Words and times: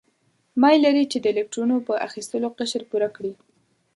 میل 0.61 0.79
لري 0.85 1.03
چې 1.11 1.17
د 1.21 1.25
الکترونو 1.33 1.75
په 1.87 1.93
اخیستلو 2.07 2.47
قشر 2.59 2.81
پوره 2.89 3.09
کړي. 3.15 3.33